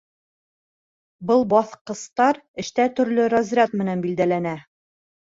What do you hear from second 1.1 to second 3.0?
Был баҫҡыстар эштә